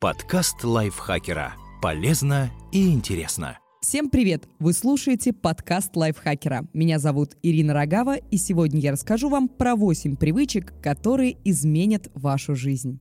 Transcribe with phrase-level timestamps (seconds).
[0.00, 1.56] Подкаст лайфхакера.
[1.82, 3.58] Полезно и интересно.
[3.80, 4.48] Всем привет!
[4.60, 6.68] Вы слушаете подкаст лайфхакера.
[6.72, 12.54] Меня зовут Ирина Рогава, и сегодня я расскажу вам про 8 привычек, которые изменят вашу
[12.54, 13.00] жизнь.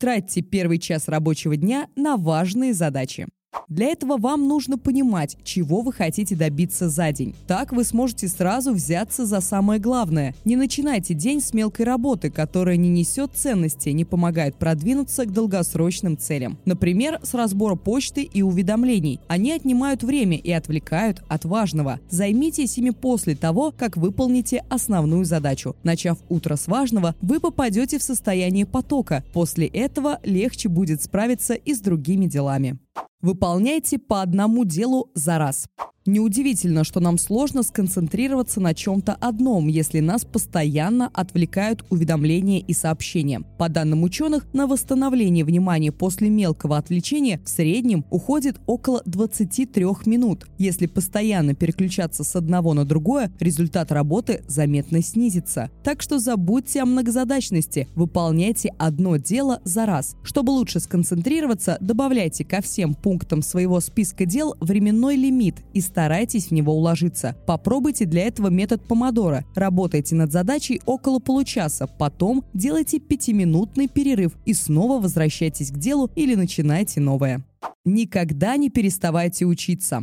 [0.00, 3.28] Тратьте первый час рабочего дня на важные задачи.
[3.68, 7.34] Для этого вам нужно понимать, чего вы хотите добиться за день.
[7.46, 10.34] Так вы сможете сразу взяться за самое главное.
[10.44, 16.18] Не начинайте день с мелкой работы, которая не несет ценности, не помогает продвинуться к долгосрочным
[16.18, 16.58] целям.
[16.64, 19.20] Например, с разбора почты и уведомлений.
[19.28, 22.00] Они отнимают время и отвлекают от важного.
[22.10, 25.74] Займитесь ими после того, как выполните основную задачу.
[25.82, 29.24] Начав утро с важного, вы попадете в состояние потока.
[29.32, 32.78] После этого легче будет справиться и с другими делами.
[33.24, 35.66] Выполняйте по одному делу за раз.
[36.06, 43.40] Неудивительно, что нам сложно сконцентрироваться на чем-то одном, если нас постоянно отвлекают уведомления и сообщения.
[43.56, 50.46] По данным ученых, на восстановление внимания после мелкого отвлечения в среднем уходит около 23 минут.
[50.58, 55.70] Если постоянно переключаться с одного на другое, результат работы заметно снизится.
[55.82, 60.16] Так что забудьте о многозадачности, выполняйте одно дело за раз.
[60.22, 66.50] Чтобы лучше сконцентрироваться, добавляйте ко всем пунктам своего списка дел временной лимит и старайтесь в
[66.50, 67.36] него уложиться.
[67.46, 69.44] Попробуйте для этого метод помодора.
[69.54, 76.34] Работайте над задачей около получаса, потом делайте пятиминутный перерыв и снова возвращайтесь к делу или
[76.34, 77.44] начинайте новое.
[77.84, 80.02] Никогда не переставайте учиться.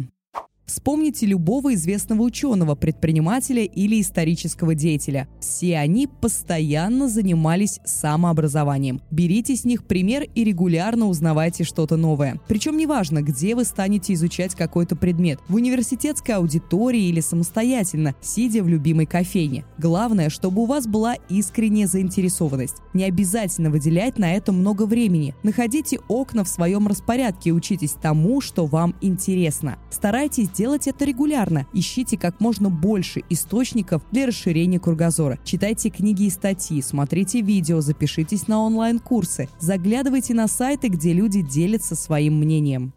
[0.72, 5.27] Вспомните любого известного ученого, предпринимателя или исторического деятеля.
[5.41, 9.02] Все они постоянно занимались самообразованием.
[9.11, 12.39] Берите с них пример и регулярно узнавайте что-то новое.
[12.47, 18.69] Причем неважно, где вы станете изучать какой-то предмет– в университетской аудитории или самостоятельно, сидя в
[18.69, 19.66] любимой кофейне.
[19.77, 22.77] Главное, чтобы у вас была искренняя заинтересованность.
[22.94, 25.36] Не обязательно выделять на это много времени.
[25.44, 29.77] Находите окна в своем распорядке и учитесь тому, что вам интересно.
[29.89, 31.66] Старайтесь делать это регулярно.
[31.73, 35.39] Ищите как можно больше источников для расширения кругозора.
[35.44, 39.50] Читайте книги и статьи, смотрите видео, запишитесь на онлайн-курсы.
[39.60, 42.94] Заглядывайте на сайты, где люди делятся своим мнением.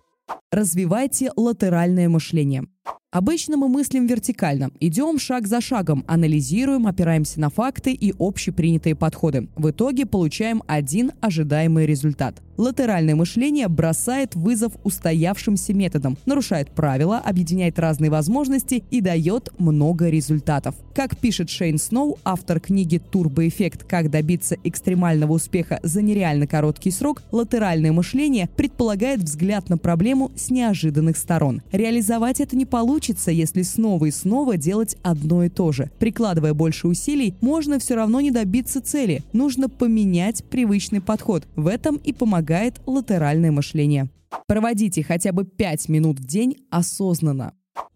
[0.52, 2.66] Развивайте латеральное мышление.
[3.10, 4.70] Обычно мы мыслим вертикально.
[4.80, 9.48] Идем шаг за шагом, анализируем, опираемся на факты и общепринятые подходы.
[9.56, 12.42] В итоге получаем один ожидаемый результат.
[12.56, 20.76] Латеральное мышление бросает вызов устоявшимся методам, нарушает правила, объединяет разные возможности и дает много результатов.
[20.94, 23.82] Как пишет Шейн Сноу, автор книги «Турбоэффект.
[23.82, 30.50] Как добиться экстремального успеха за нереально короткий срок», латеральное мышление предполагает взгляд на проблему с
[30.50, 31.62] неожиданных сторон.
[31.72, 35.90] Реализовать это не получится, если снова и снова делать одно и то же.
[35.98, 39.24] Прикладывая больше усилий, можно все равно не добиться цели.
[39.32, 41.48] Нужно поменять привычный подход.
[41.56, 42.43] В этом и помогает
[42.86, 44.10] латеральное мышление.
[44.46, 47.54] Проводите хотя бы 5 минут в день осознанно.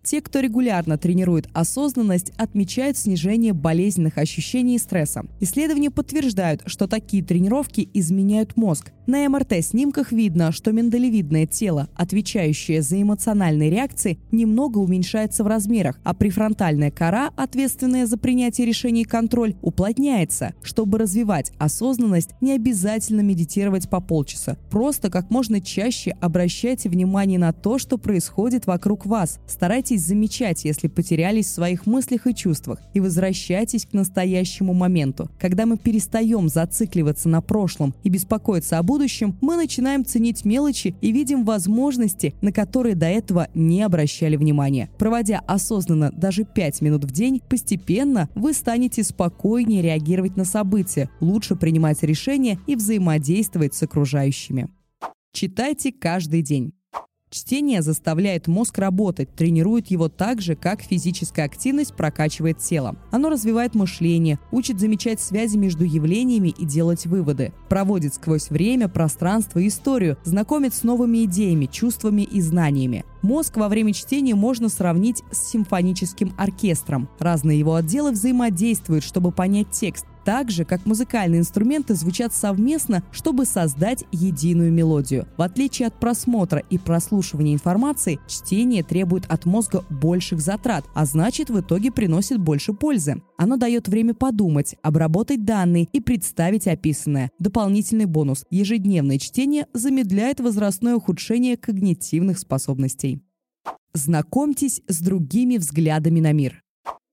[0.09, 5.27] Те, кто регулярно тренирует осознанность, отмечают снижение болезненных ощущений и стресса.
[5.39, 8.93] Исследования подтверждают, что такие тренировки изменяют мозг.
[9.07, 16.15] На МРТ-снимках видно, что миндалевидное тело, отвечающее за эмоциональные реакции, немного уменьшается в размерах, а
[16.15, 20.55] префронтальная кора, ответственная за принятие решений и контроль, уплотняется.
[20.63, 24.57] Чтобы развивать осознанность, не обязательно медитировать по полчаса.
[24.71, 29.39] Просто как можно чаще обращайте внимание на то, что происходит вокруг вас.
[29.47, 35.29] Старайтесь Старайтесь замечать, если потерялись в своих мыслях и чувствах, и возвращайтесь к настоящему моменту.
[35.41, 41.13] Когда мы перестаем зацикливаться на прошлом и беспокоиться о будущем, мы начинаем ценить мелочи и
[41.13, 44.89] видим возможности, на которые до этого не обращали внимания.
[44.99, 51.57] Проводя осознанно даже 5 минут в день, постепенно вы станете спокойнее реагировать на события, лучше
[51.57, 54.69] принимать решения и взаимодействовать с окружающими.
[55.33, 56.78] Читайте каждый день.
[57.31, 62.97] Чтение заставляет мозг работать, тренирует его так же, как физическая активность прокачивает тело.
[63.11, 69.59] Оно развивает мышление, учит замечать связи между явлениями и делать выводы, проводит сквозь время, пространство
[69.59, 73.05] и историю, знакомит с новыми идеями, чувствами и знаниями.
[73.21, 77.11] Мозг во время чтения можно сравнить с симфоническим оркестром.
[77.19, 83.47] Разные его отделы взаимодействуют, чтобы понять текст, так же, как музыкальные инструменты звучат совместно, чтобы
[83.47, 85.27] создать единую мелодию.
[85.39, 91.49] В отличие от просмотра и прослушивания информации, чтение требует от мозга больших затрат, а значит
[91.49, 93.23] в итоге приносит больше пользы.
[93.39, 97.31] Оно дает время подумать, обработать данные и представить описанное.
[97.39, 103.23] Дополнительный бонус– ежедневное чтение замедляет возрастное ухудшение когнитивных способностей.
[103.95, 106.63] Знакомьтесь с другими взглядами на мир.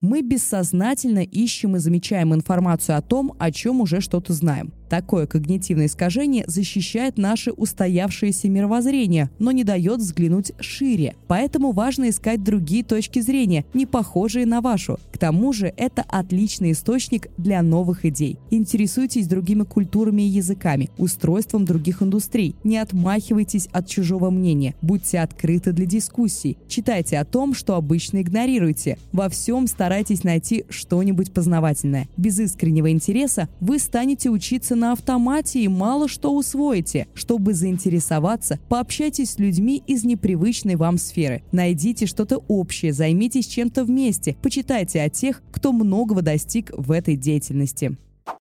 [0.02, 4.74] Мы бессознательно ищем и замечаем информацию о том, о чем уже что-то знаем.
[4.88, 11.16] Такое когнитивное искажение защищает наше устоявшееся мировоззрение, но не дает взглянуть шире.
[11.26, 14.98] Поэтому важно искать другие точки зрения, не похожие на вашу.
[15.12, 18.38] К тому же это отличный источник для новых идей.
[18.50, 22.54] Интересуйтесь другими культурами и языками, устройством других индустрий.
[22.64, 24.74] Не отмахивайтесь от чужого мнения.
[24.82, 26.58] Будьте открыты для дискуссий.
[26.68, 28.98] Читайте о том, что обычно игнорируете.
[29.12, 32.08] Во всем старайтесь найти что-нибудь познавательное.
[32.16, 37.08] Без искреннего интереса вы станете учиться на автомате и мало что усвоите.
[37.14, 41.42] Чтобы заинтересоваться, пообщайтесь с людьми из непривычной вам сферы.
[41.50, 47.96] Найдите что-то общее, займитесь чем-то вместе, почитайте о тех, кто многого достиг в этой деятельности.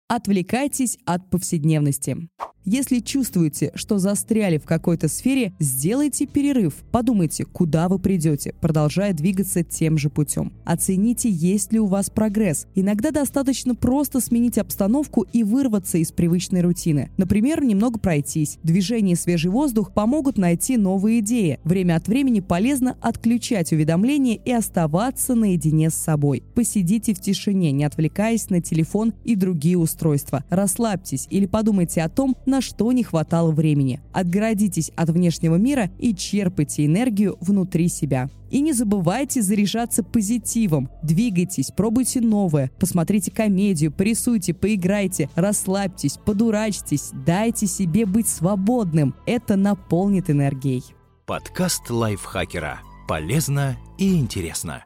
[0.08, 2.28] Отвлекайтесь от повседневности.
[2.66, 6.76] Если чувствуете, что застряли в какой-то сфере, сделайте перерыв.
[6.90, 10.50] Подумайте, куда вы придете, продолжая двигаться тем же путем.
[10.64, 12.66] Оцените, есть ли у вас прогресс.
[12.74, 17.10] Иногда достаточно просто сменить обстановку и вырваться из привычной рутины.
[17.18, 18.58] Например, немного пройтись.
[18.62, 21.60] Движение и свежий воздух помогут найти новые идеи.
[21.64, 26.42] Время от времени полезно отключать уведомления и оставаться наедине с собой.
[26.54, 30.44] Посидите в тишине, не отвлекаясь на телефон и другие устройства.
[30.48, 34.00] Расслабьтесь или подумайте о том, на что не хватало времени.
[34.12, 38.30] Отгородитесь от внешнего мира и черпайте энергию внутри себя.
[38.48, 40.88] И не забывайте заряжаться позитивом.
[41.02, 49.16] Двигайтесь, пробуйте новое, посмотрите комедию, порисуйте, поиграйте, расслабьтесь, подурачьтесь, дайте себе быть свободным.
[49.26, 50.84] Это наполнит энергией.
[51.26, 52.82] Подкаст лайфхакера.
[53.08, 54.84] Полезно и интересно.